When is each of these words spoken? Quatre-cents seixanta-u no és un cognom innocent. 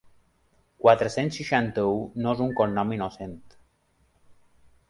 Quatre-cents 0.85 1.37
seixanta-u 1.41 1.93
no 2.25 2.33
és 2.37 2.43
un 2.49 2.57
cognom 2.63 2.97
innocent. 2.99 3.39